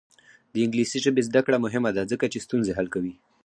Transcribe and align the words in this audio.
د 0.53 0.55
انګلیسي 0.65 0.97
ژبې 1.05 1.21
زده 1.29 1.41
کړه 1.45 1.57
مهمه 1.65 1.89
ده 1.95 2.03
ځکه 2.11 2.25
چې 2.33 2.43
ستونزې 2.45 2.73
حل 2.77 2.87
کوي. 2.93 3.13